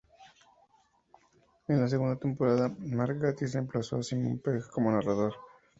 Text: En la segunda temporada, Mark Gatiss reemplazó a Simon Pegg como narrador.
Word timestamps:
En 1.67 1.79
la 1.79 1.87
segunda 1.87 2.15
temporada, 2.15 2.75
Mark 2.79 3.19
Gatiss 3.19 3.53
reemplazó 3.53 3.97
a 3.97 4.03
Simon 4.03 4.39
Pegg 4.39 4.67
como 4.71 4.91
narrador. 4.91 5.33